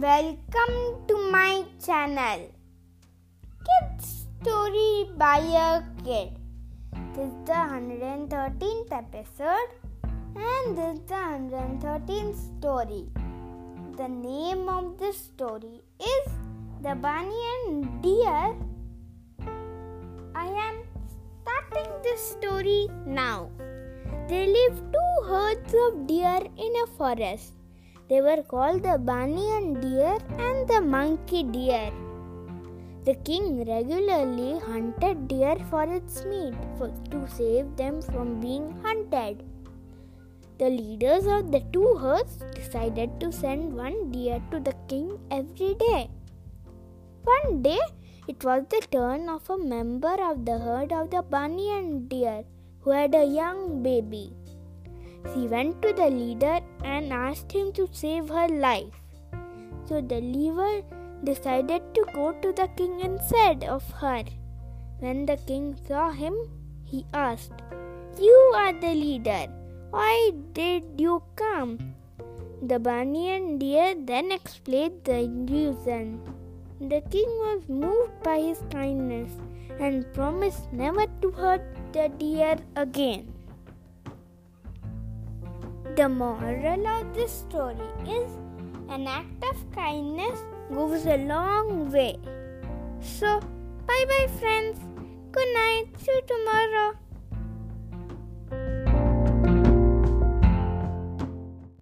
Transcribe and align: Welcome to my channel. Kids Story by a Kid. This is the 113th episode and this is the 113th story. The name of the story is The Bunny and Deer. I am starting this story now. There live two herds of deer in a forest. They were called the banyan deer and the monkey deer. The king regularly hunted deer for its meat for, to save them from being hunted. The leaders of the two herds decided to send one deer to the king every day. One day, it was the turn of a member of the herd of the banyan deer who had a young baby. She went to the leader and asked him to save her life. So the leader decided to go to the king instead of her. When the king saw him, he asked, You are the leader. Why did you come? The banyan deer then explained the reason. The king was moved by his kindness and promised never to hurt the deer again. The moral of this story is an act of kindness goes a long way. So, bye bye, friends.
Welcome 0.00 1.06
to 1.08 1.16
my 1.32 1.64
channel. 1.82 2.40
Kids 3.66 4.26
Story 4.42 5.08
by 5.16 5.38
a 5.38 5.80
Kid. 6.04 6.36
This 7.14 7.28
is 7.28 7.32
the 7.46 7.60
113th 7.70 8.92
episode 8.92 9.70
and 10.36 10.76
this 10.76 10.98
is 10.98 11.00
the 11.08 11.14
113th 11.14 12.36
story. 12.58 13.08
The 13.96 14.08
name 14.08 14.68
of 14.68 14.98
the 14.98 15.14
story 15.14 15.80
is 15.98 16.30
The 16.82 16.94
Bunny 16.94 17.40
and 17.56 18.02
Deer. 18.02 18.54
I 20.34 20.48
am 20.66 20.76
starting 21.40 21.90
this 22.02 22.32
story 22.36 22.88
now. 23.06 23.48
There 24.28 24.46
live 24.46 24.76
two 24.92 25.12
herds 25.26 25.74
of 25.86 26.06
deer 26.06 26.40
in 26.58 26.82
a 26.84 26.86
forest. 26.98 27.55
They 28.08 28.20
were 28.20 28.42
called 28.42 28.84
the 28.84 28.98
banyan 28.98 29.80
deer 29.80 30.18
and 30.38 30.68
the 30.68 30.80
monkey 30.80 31.42
deer. 31.42 31.90
The 33.04 33.14
king 33.28 33.64
regularly 33.64 34.60
hunted 34.60 35.26
deer 35.26 35.56
for 35.70 35.82
its 35.82 36.24
meat 36.24 36.54
for, 36.78 36.92
to 37.10 37.26
save 37.28 37.76
them 37.76 38.00
from 38.02 38.40
being 38.40 38.70
hunted. 38.84 39.42
The 40.58 40.70
leaders 40.70 41.26
of 41.26 41.50
the 41.50 41.62
two 41.72 41.96
herds 41.96 42.36
decided 42.54 43.18
to 43.20 43.32
send 43.32 43.76
one 43.76 44.10
deer 44.12 44.40
to 44.52 44.60
the 44.60 44.74
king 44.88 45.18
every 45.30 45.74
day. 45.74 46.08
One 47.24 47.62
day, 47.62 47.80
it 48.28 48.42
was 48.44 48.64
the 48.70 48.86
turn 48.90 49.28
of 49.28 49.50
a 49.50 49.58
member 49.58 50.16
of 50.30 50.44
the 50.44 50.58
herd 50.58 50.92
of 50.92 51.10
the 51.10 51.22
banyan 51.22 52.06
deer 52.06 52.44
who 52.80 52.90
had 52.90 53.14
a 53.16 53.24
young 53.24 53.82
baby. 53.82 54.32
She 55.32 55.46
went 55.46 55.82
to 55.82 55.92
the 55.92 56.08
leader 56.10 56.60
and 56.84 57.12
asked 57.12 57.52
him 57.52 57.72
to 57.72 57.88
save 57.92 58.28
her 58.28 58.48
life. 58.48 58.94
So 59.86 60.00
the 60.00 60.20
leader 60.20 60.82
decided 61.24 61.82
to 61.94 62.04
go 62.14 62.32
to 62.32 62.52
the 62.52 62.68
king 62.76 63.00
instead 63.00 63.64
of 63.64 63.88
her. 64.00 64.24
When 65.00 65.26
the 65.26 65.36
king 65.36 65.76
saw 65.86 66.10
him, 66.10 66.34
he 66.84 67.04
asked, 67.12 67.62
You 68.18 68.38
are 68.56 68.72
the 68.72 68.94
leader. 68.94 69.46
Why 69.90 70.32
did 70.52 70.84
you 70.96 71.22
come? 71.36 71.94
The 72.62 72.78
banyan 72.78 73.58
deer 73.58 73.94
then 73.94 74.32
explained 74.32 75.04
the 75.04 75.28
reason. 75.50 76.20
The 76.80 77.02
king 77.10 77.28
was 77.44 77.68
moved 77.68 78.22
by 78.22 78.38
his 78.40 78.62
kindness 78.70 79.30
and 79.78 80.12
promised 80.14 80.72
never 80.72 81.06
to 81.22 81.30
hurt 81.30 81.64
the 81.92 82.08
deer 82.18 82.56
again. 82.74 83.35
The 85.96 86.10
moral 86.10 86.86
of 86.86 87.14
this 87.14 87.32
story 87.32 87.88
is 88.06 88.30
an 88.90 89.06
act 89.06 89.42
of 89.42 89.56
kindness 89.72 90.38
goes 90.70 91.06
a 91.06 91.16
long 91.16 91.90
way. 91.90 92.18
So, 93.00 93.40
bye 93.86 94.04
bye, 94.06 94.28
friends. 94.38 94.76